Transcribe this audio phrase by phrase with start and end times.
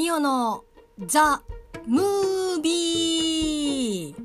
[0.00, 0.64] ミオの
[1.04, 1.42] ザ・
[1.86, 4.20] ムービー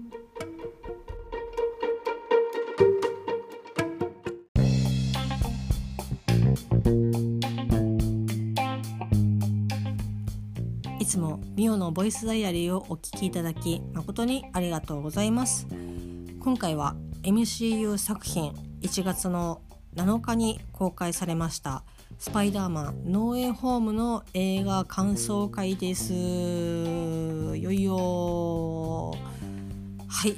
[10.98, 15.68] いつもミオのボイスダイアリーをお聞きいただき誠にありがとうございます。
[16.39, 19.62] 今回は MCU 作品1月の
[19.98, 21.84] 7日に公開されました
[22.18, 26.14] スパイダーマンノーエホームの映画感想会です。
[26.14, 29.12] よいよ
[30.08, 30.36] はい。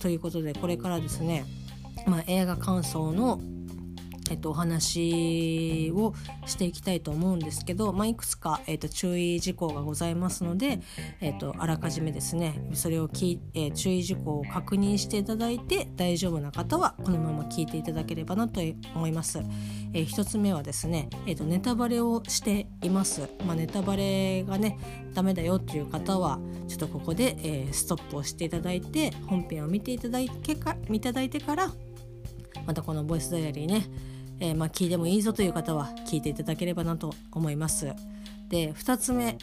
[0.00, 1.44] ということでこれからですね、
[2.06, 3.40] まあ、映画感想の
[4.30, 6.14] えっと、お話を
[6.46, 10.80] していきたいと思うんですけど、まあ、いくつか、えっと、注意事項がございますので、
[11.20, 18.60] えっと、あらかじめですねそれをき、えー、注意事項を確認していただいて大丈夫な方はこのまま聞いていただければなと
[18.94, 19.40] 思います。
[19.92, 23.28] え、1つ目はですね、えっと、ネタバレをしています。
[23.46, 24.78] まあ、ネタバレがね
[25.14, 31.72] ダメだよっていう方はちょっとここで、えー、ストップをしていただいて本編を見ていただいてかいただいてから
[32.66, 33.86] またこのボイスダイアリーね
[34.40, 37.92] えー、まあ、聞いてもいいぞという方は聞いていただければなと思います。
[38.48, 39.36] で2つ目、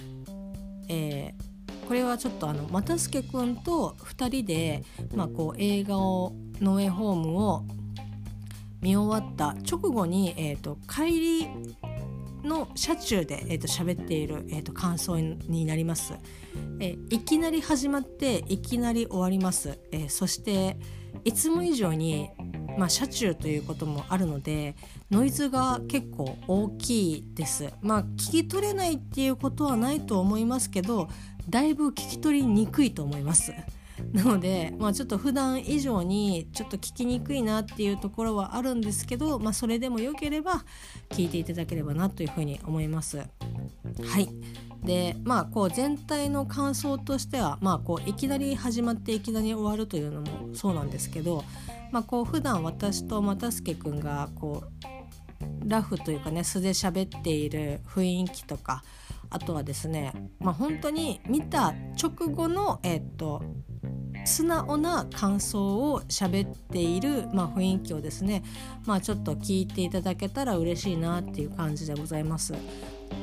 [0.89, 7.63] えー、これはちょっとあの又助君と2人で、まあ、こう映画を「ノーエホーム」を
[8.81, 11.47] 見終わった直後に、えーと、帰り
[12.43, 16.13] の車中で、えーと、喋っている、えーと、感想になります、
[16.79, 20.77] えー、いきなり始まっていきなり終わります、えー、そして
[21.23, 22.29] いつも以上に
[22.77, 24.75] まあ、車中ということもあるので
[25.11, 27.71] ノイズが結構大きいです。
[27.81, 31.09] まあ聞き取れないっていうことはないと思いますけど
[31.49, 33.53] だいぶ聞き取りにくいと思います。
[34.11, 40.65] なので、まあ、ちょっと普段以上にちょっと聞きにくいなっていうところはあるんですけど、まあ、それでもよければ
[41.09, 43.17] 聞いていただければなというふうに思います。
[43.17, 43.25] は
[44.19, 44.29] い
[44.83, 51.43] でまあこう全体の感想としては、まあ、こういきなり始まっていきなり終わるというのもそうなんですけど、
[51.95, 58.83] まあ、こう普段私と又助君がこうラフというかね素で喋っている雰囲気とか
[59.29, 60.11] あとはですね、
[60.41, 63.41] まあ、本当に見た直後の、え、っと
[64.25, 68.43] 素直な感想を喋っている、まあ、雰囲気をですね、
[68.85, 72.55] まあ、ちょっと聞いていただけたら嬉しいなっていう感じでございます。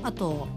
[0.02, 0.48] あと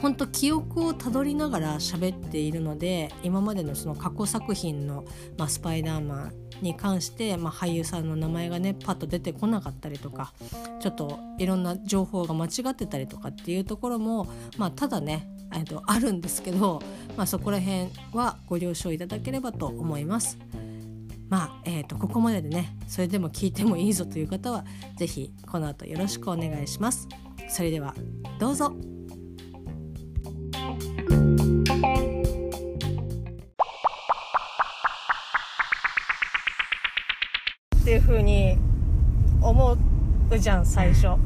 [0.00, 5.04] 本当記憶をたどりながら喋っているので今までのその過去作品の、
[5.36, 10.32] まあ、スパイダーマンに関して、まあ、俳優さんの名前がねパッと出てこなかったりとか
[10.80, 14.26] ちょっといろんな情報が間違ってたりとかっていうところも、
[14.58, 16.80] まあ、ただねえとあるんですけど、
[17.16, 20.38] まあ、そこら辺はご了承いただければと思います。
[21.28, 24.64] まあえーと、ここまででねそれでも聞いてもいいぞという方は
[24.96, 27.08] 是非この後よろしくお願いします。
[27.48, 27.94] それでは
[28.38, 28.95] どうぞ。
[40.36, 41.16] うじゃん最初。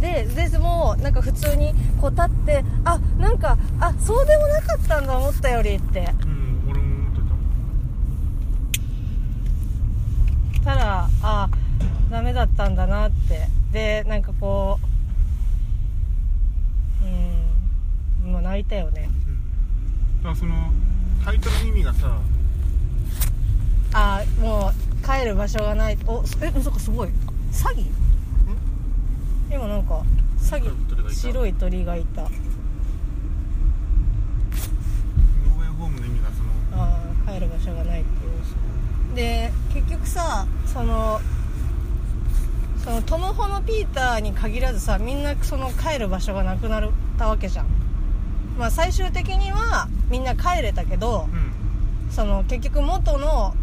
[0.00, 6.08] ででもなんか普通にこう立ってあなんかあそうでもなかったんだ思ったよりって。
[6.24, 7.14] うん俺も思っ
[10.54, 10.74] てた。
[10.76, 11.48] らあ
[12.10, 13.48] ダメだったんだなって。
[13.72, 14.78] でなんかこ
[17.02, 17.06] う
[18.24, 20.72] うんもう泣いたよね、うん、だからその
[21.24, 22.18] タイトルの意味がさ
[23.92, 25.98] あもう帰る場所がない。
[26.06, 27.08] おえそっかすごい。
[27.50, 28.07] 詐欺？
[29.50, 30.02] 今なんか
[30.38, 32.22] 詐欺白い鳥がいた。
[32.22, 32.28] 農
[35.64, 36.42] 園ホームの意味がそ
[36.76, 39.14] のああ帰る場所がないっていう。
[39.14, 41.20] で結局さその
[42.84, 47.66] そのトム・ホのピーターに限らずさみんなその帰る場所がなくなったわけじゃん。
[48.58, 53.54] まあ最終的にはみんな帰れたけど、うん、その結局元の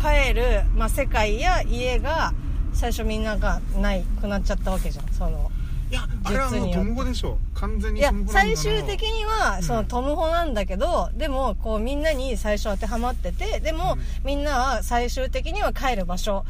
[0.00, 2.32] 帰る、まあ、世界や家が
[2.72, 5.08] 最初みんながないくなっちゃったわけじゃん。
[5.08, 5.50] その
[5.90, 7.38] いやあれはもうトムホでしょ。
[7.54, 16.44] 完全にいや最終的にはそのトムホなんだけど、うん、でもこうみんなに最初当てはまっててでも、うん、みんなは最終的には帰る場所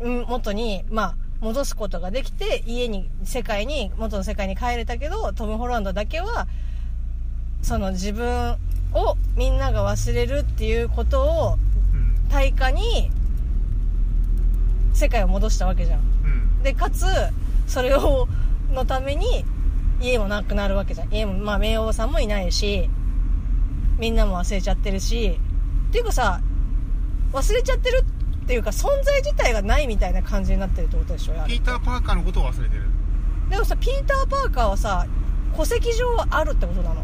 [0.00, 6.46] 元にまあ戻すことができて家に世界に元の世界に帰れたけどトム・ホランドだけは
[7.62, 8.56] その自分
[8.92, 11.58] をみんなが忘れるっていうことを
[12.30, 13.10] 対価に
[14.96, 17.04] 世界を戻したわけじゃん、うん、でかつ
[17.66, 18.26] それを
[18.72, 19.44] のために
[20.00, 21.12] 家もなくなるわけじゃん。
[21.12, 22.90] 家もまあ冥王さんもいないし
[23.98, 25.38] みんなも忘れちゃってるし
[25.88, 26.40] っていうかさ
[27.32, 28.04] 忘れちゃってる
[28.44, 32.82] っていうか存在自体がないみたいな感じになってるってことでしょピーター・パーカーのことを忘れてる。
[33.50, 35.06] でもさピーター・パーカーはさ
[35.56, 37.02] 戸籍上はあるってことなの。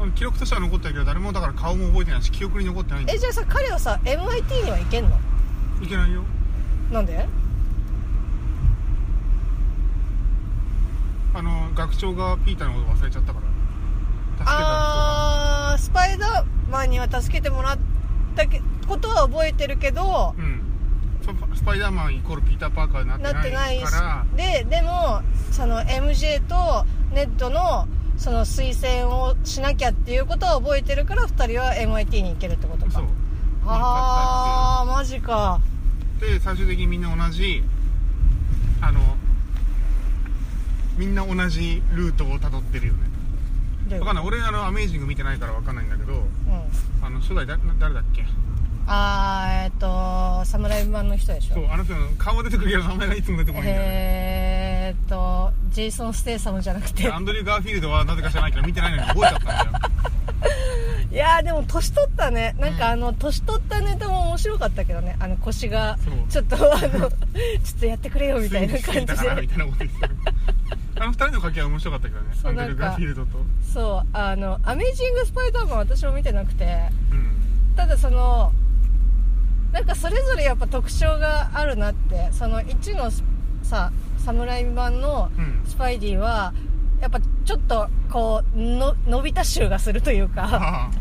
[0.00, 5.18] あ記録としては残ってるけど誰もだから顔も覚えてないし記憶に残ってないえじゃあさ彼はさ MIT には行けんの？
[5.82, 6.22] いけないよ
[6.92, 7.26] なんで？
[11.34, 13.46] あの学長がピーターのこと忘れちゃったから。
[14.36, 17.78] 助けたあースパイダーマンには助けてもらっ
[18.36, 20.60] たけことは覚えてるけどうん。
[21.22, 24.26] ススパイダーマンイコールピーター・パーカーになってないから。
[24.36, 26.84] ででもその MJ と
[27.14, 32.92] ネットのその推薦をしなきゃっていうことは覚えてるから2人は MIT に行けるってことか。
[32.92, 33.04] そう。
[33.64, 35.60] ああマジか
[36.22, 37.62] で最終的にみんな同じ
[38.80, 39.00] あの
[40.96, 43.00] みんな同じルートをたどってるよね。
[43.88, 44.26] どういうわかんない。
[44.26, 46.22] 俺あのアメージング見てないからわかんないんだけどうん。
[47.04, 48.24] あの初代だ誰だっけ？
[48.86, 51.54] あーえっ、と侍版の人でしょ。
[51.54, 53.84] そうあの人の顔は出てくるけど名前がいつも出てこないんだよね。
[53.88, 57.10] えーっとジェイソン・ステイサムじゃなくて。
[57.10, 59.81] アンドリュー・ガーフィールドはなぜか知らないけど見てないのに覚えちゃったんだよ
[61.12, 62.56] いやーでも年取ったね。
[62.58, 65.16] なんかあの年取ったネタも面白かったけどね。
[65.20, 65.98] あの腰が
[66.30, 67.10] ちょっとあの ちょっ
[67.80, 69.12] とやってくれよみたいな感じで。
[70.98, 72.34] あの二人の掛け合い面白かったけどね。
[72.34, 73.30] そうアンドリュー・ガーフィールドと。
[73.74, 77.74] そうあの「アメイジング・スパイダーマン」私も見てなくてうん。
[77.76, 78.52] ただその
[79.72, 82.30] なんかそれぞれやっぱ特徴があるなって。
[82.32, 83.10] その1の
[83.62, 85.62] さ侍版のうん。
[85.66, 86.54] スパイディは
[87.02, 90.90] やっぱちょっとこうの伸びた臭がするというか。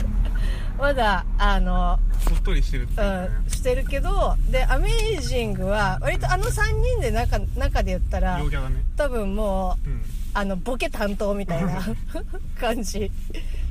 [0.79, 3.21] まだあのそっとりしてるっていう。
[3.21, 8.49] ねうん、してるけどでアメイジングは割とあの3人で中中で言ったらね。
[8.97, 10.01] 多分もううん。
[10.33, 11.81] あのボケ担当みたいな
[12.59, 13.11] 感じ。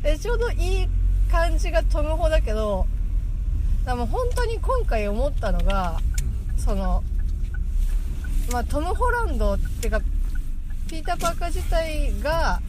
[0.03, 0.89] でちょうどいい
[1.31, 2.87] 感じがトム・ホだけど
[3.85, 6.01] だからもう本当に今回思ったのが
[6.57, 7.03] その
[8.53, 10.01] まあトム・ホランドっていうか
[10.91, 12.61] ピーター・パーカー自体が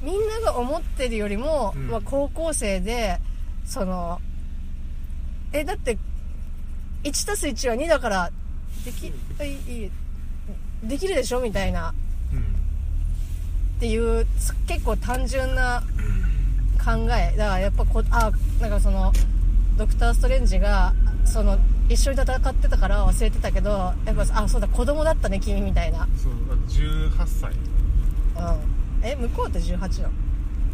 [0.00, 1.88] みんなが思ってるよりも、うん。
[1.88, 3.18] まあ、高校生で
[3.66, 4.18] その
[5.52, 5.98] えだって
[7.04, 8.30] 1たす1は2だから
[8.84, 9.10] できい
[9.84, 9.90] い
[10.82, 11.92] できるでしょみたいな。
[12.32, 12.38] うん。
[12.38, 12.42] っ
[13.78, 15.82] ていうつ結構単純な
[16.82, 17.36] 考え。
[17.36, 19.12] だからやっぱこあなんかその
[19.76, 21.58] ドクター・ストレンジがその
[21.88, 26.08] 一緒に戦ってたから忘れてたけどやっぱあそうだ子供だったね君みたいな。
[26.16, 27.52] そうだって18歳。
[27.52, 29.04] うん。
[29.04, 30.14] え向こうって18なの？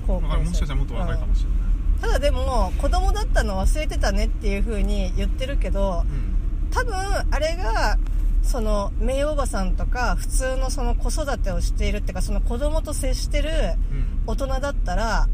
[0.07, 1.59] 高だからもしかしたらもっと若いかもしれない。
[1.95, 2.01] うん。
[2.01, 6.71] ただでも子供だったの忘れてたねっていう風に言ってるけどうん。
[6.71, 7.97] 多分あれが
[8.43, 13.51] その名誉おばさんとか普通のその子育てをしているっていうかその子供と接してる
[13.93, 14.23] うん。
[14.27, 15.29] 大人だったら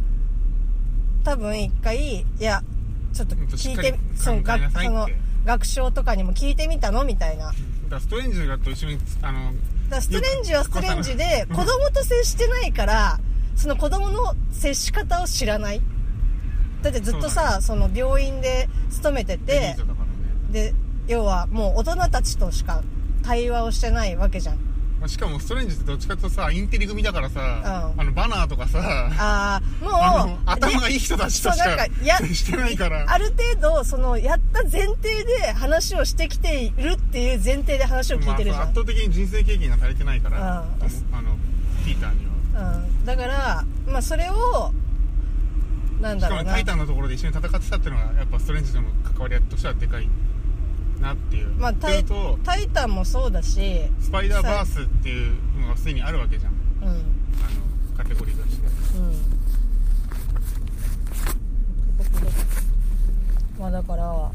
[1.25, 2.63] 多分一回いや
[3.13, 4.91] ちょっと聞いてその考えなさいって。
[4.91, 5.09] 学その
[5.45, 7.47] 学長とかにも聞いてみたのみたいな。
[7.47, 9.53] だかだからストレンジがと一緒にあの
[9.91, 11.57] らストレンジはストレンジでうん。
[11.57, 13.19] 子供と接してないから
[13.57, 15.81] その子供の接し方を知らない。
[16.83, 19.77] だってずっとさその病院で勤めててね。
[20.51, 20.75] で
[21.07, 22.83] 要はもう大人たちとしか
[23.23, 24.59] 対話をしてないわけじゃん
[25.03, 28.01] まあしかもストレンジってどっちかとさインテリ組だからさ、うん。
[28.01, 28.79] あのバナーとかさ
[29.19, 33.05] ああもう頭がいい人たちとしそうなんかかや接してないから。
[33.09, 41.37] ある程度そのやった前提で話をしてきているっていう前提で話を聞いてるじゃん、まあ、圧倒的に人生経験が足りてないから、あの
[41.85, 42.75] ピーターには。
[42.75, 44.73] うん、だからまあそれを
[46.01, 46.53] なんしかもだろうな。
[46.53, 50.09] タイタンのところで一緒に戦ってたっていうのがやっぱストレンジとの関わりとしてはでかい
[51.03, 52.05] なっていう、まあタイ
[52.45, 56.53] タイタンもそうだしスパイダーバースっていうのがすでにあるわけじゃん。
[56.83, 56.89] うん。
[56.89, 57.03] うんあの
[57.97, 58.63] カテゴリーとして。
[63.59, 64.31] まあだから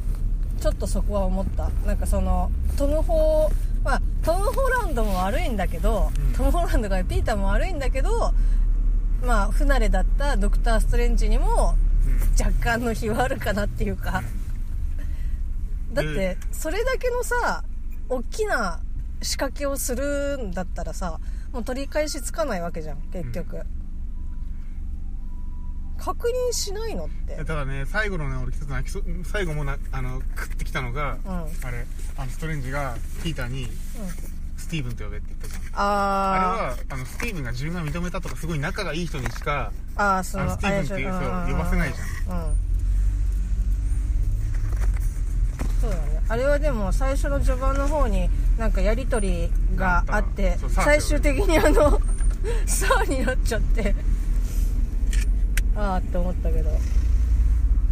[0.60, 1.70] ちょっとそこは思った。
[1.86, 6.34] なんかそのトム・ホーまあトム・ホランドも悪いんだけど、うん。
[6.34, 8.34] トム・ホランドがピーターも悪いんだけど
[9.26, 12.46] まあ不慣れだったドクター・ストレンジにもうん。
[12.46, 14.24] 若干の日はあるかなっていうか
[15.98, 17.64] だってそれだけのさ
[18.08, 18.80] 大きな
[19.22, 21.20] 仕掛けをするんだったらさ
[21.52, 23.62] もう取り返しつかないわけじゃん結局、
[25.98, 27.36] 確認しないのって。
[27.38, 31.32] ただね最後のね俺一つ泣きそう最後もなあのクッてきたのが、うん。
[31.32, 31.86] あれ
[32.18, 33.70] あのストレンジがピーターにうん。
[34.58, 35.62] スティーブンと呼べって言ったじゃん。
[35.76, 40.96] ああれはあのスティーブンが自分が認めたとかすごい仲がいい人にしかああスティーブンっていうあれでしょ
[41.48, 42.50] そう呼ばせないじゃん。
[42.50, 42.58] うん
[45.80, 52.02] そうだねあれはでも最初の序盤の方になんかやり取りがあって最終的にあの
[52.66, 53.96] サーになっちゃって。
[55.76, 56.70] ああって思ったけど。
[56.70, 56.78] うん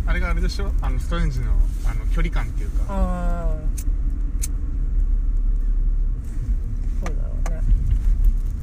[0.07, 0.71] あれがあれでしょ？
[0.83, 1.51] あのストレンジの
[1.83, 2.83] あの距離感っていうか、
[7.03, 7.61] そうだろうね。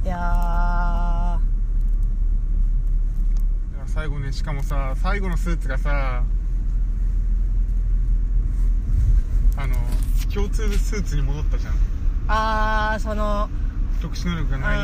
[0.05, 1.37] いや
[3.85, 6.23] 最後ねしかもさ最後のスーツがさ
[9.55, 9.75] あの
[10.33, 11.73] 共通スーツに戻ったじゃん。
[12.27, 13.49] ああその
[14.01, 14.79] 特殊能力がうんない、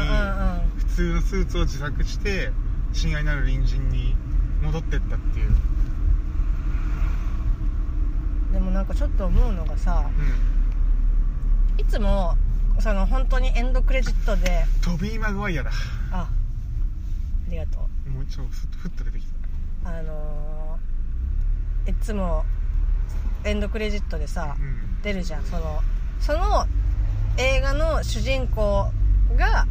[0.64, 0.80] うん。
[0.80, 2.52] 普通のスーツを自作して
[2.94, 4.16] 親愛なる隣人に
[4.62, 5.56] 戻ってったっていう、うん
[8.54, 10.10] でもなんかちょっと思うのがさ
[11.78, 12.36] うん、いつも
[12.80, 15.70] その本当にエンドクレジットでトビー・マグワイアだ。
[16.12, 16.30] ああ
[17.52, 18.10] りがとう。
[18.10, 19.26] もう一度ふっふっと出てき
[19.84, 19.90] た。
[19.90, 22.44] あのーいつも
[23.44, 25.02] エンドクレジットでさ、うん。
[25.02, 25.44] 出るじゃん。
[25.46, 25.82] その
[26.20, 26.66] その
[27.38, 28.92] 映画の主人公
[29.38, 29.66] が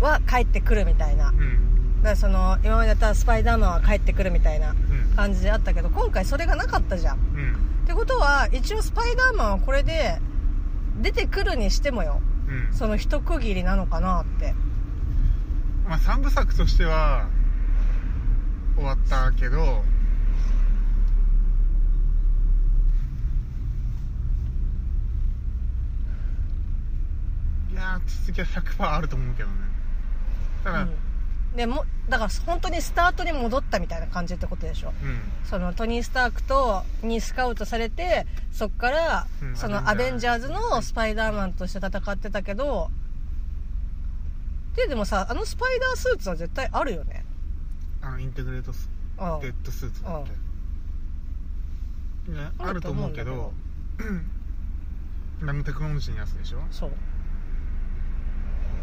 [0.00, 1.26] は帰ってくるみたいな。
[1.26, 4.76] だかうんらその今までだったらスパイダーマンは帰ってくるみたいなうん。
[5.16, 7.16] 感じであったけど今回それがなかったじゃん。
[7.16, 7.54] うん。
[7.84, 10.18] ってことは一応スパイダーマンはこれで
[11.00, 12.20] 出てくるにしてもよ。
[12.48, 12.74] うん。
[12.76, 14.54] その一区切りなのかなって。
[15.88, 17.26] まあ3部作としては
[18.76, 19.82] 終わったけど
[27.72, 29.54] いやー続きは100%あると思うけどね。
[30.64, 30.94] ただ、うん。
[31.56, 34.92] でもだから本当にスタートに戻ったみたいな感じってことでしょ。
[35.02, 35.20] うん。
[35.44, 42.90] そのトニー・スタークとにスカウトされてそっからうんそのアベンジャーズのスパイダーマンとして戦ってたけど
[44.76, 47.24] ででもさあのスパイダースーツは絶対あるよね。
[48.02, 48.88] あのインテグレートス
[49.18, 49.40] うん。
[49.40, 50.30] デッドスーツだっけ
[52.32, 53.52] いやあると思うけど
[55.40, 56.58] ナノ テクノロジーのやつでしょ？
[56.70, 56.90] そう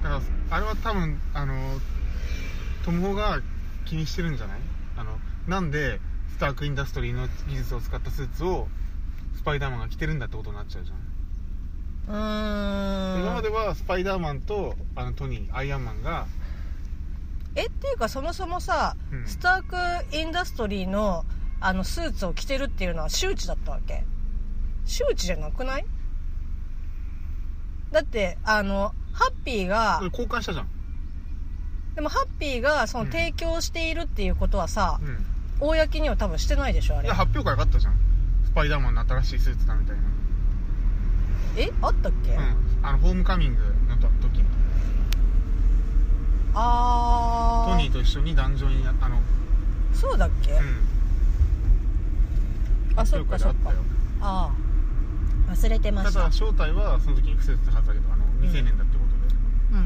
[0.05, 1.53] だからあれは多分あの
[2.83, 3.41] トム・ホが
[3.85, 4.59] 気にしてるんじゃない？
[4.97, 5.99] あのなんで
[6.33, 8.67] スターク・インダストリーの技術を使ったスーツを
[9.35, 10.97] スパイダーマンが着てるんだってことになっちゃうじゃん、
[12.07, 13.21] うーん。
[13.21, 16.27] 今まではスパイダーマンとあのトニーアイアンマンが
[17.55, 19.25] えっていうかそもそもさ、うん。
[19.27, 21.25] スターク・インダストリーの
[21.61, 24.03] あのスーツを着てるっていうのは周知だったわけ？
[24.85, 25.85] 周知じゃなくない？
[27.91, 30.67] だってあのハッピーが交換したじゃん、
[31.95, 33.11] でもハッピーがそのうん。
[33.11, 34.99] 提供しているっていうことはさ、
[35.61, 37.07] うん、公には多分してないでしょあれ。
[37.07, 37.93] いや発表会があったじゃん。
[38.45, 40.01] スパイダーマンの新しいスーツだみたいな
[41.57, 41.71] え？
[41.81, 42.55] あったっけ、うん。
[42.83, 44.43] あのホームカミングのと時
[46.53, 47.71] あー。
[47.71, 49.21] トニーと一緒に壇上にあの
[49.93, 50.59] そうだっけ、うん。
[52.97, 53.71] あそっかそっか。
[54.21, 54.51] ああ
[55.49, 56.19] あ忘れてました。
[56.19, 58.84] ただ正体はその時に伏せてたはずだけどあの未成年だ
[59.71, 59.85] うんうん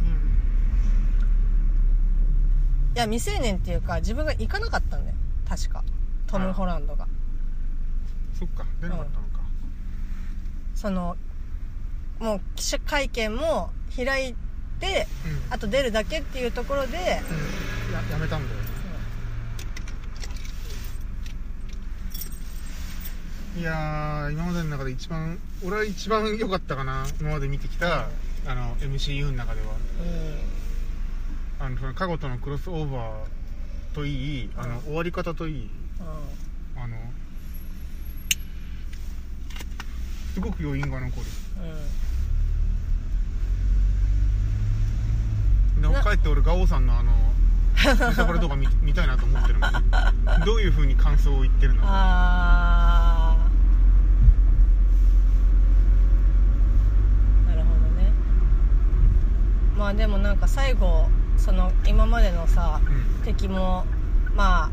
[2.95, 5.15] いや未成年っていうか自分が行かなかったんだよ。
[5.47, 5.83] 確か。
[6.27, 7.07] トム・ホランドが。
[8.37, 8.65] そっか。
[8.81, 9.41] 出なかったのか、
[10.75, 11.15] その
[12.19, 14.35] もう記者会見も開い
[14.79, 15.07] て
[15.49, 15.53] うん。
[15.53, 16.99] あと出るだけっていうところでう
[17.91, 17.93] ん。
[17.93, 18.59] ややめたんだよ
[23.57, 28.07] いやー今までの中で一番俺は一番良かったかな今まで見てきた
[28.45, 29.67] あの MCU の中では。
[29.67, 31.65] うん。
[31.65, 35.69] あのその過去とのクロスオーバーといいあの終わり方といい。
[36.77, 36.95] あの
[40.33, 41.25] すごく余韻が残る。
[45.81, 47.11] でも帰って俺ガオさんのあの
[47.85, 49.69] ネタバレ動画見 見たいなと思ってるの
[50.45, 53.37] どういう風に感想を言ってるのかあ
[57.47, 58.11] あなるほどね
[59.79, 61.07] まあでもなんか最後
[61.37, 63.23] その今までのさうん。
[63.23, 63.85] 敵も
[64.35, 64.69] まあ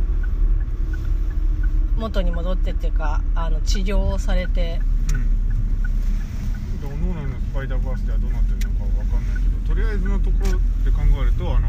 [1.96, 4.80] 元に戻ってっていうかあの治療をされて
[5.14, 6.82] うん。
[6.82, 10.46] だからノーランのスパイダーバースではどうなってるのかわかんないけどとりあえずのところ
[10.84, 11.68] で考えるとあの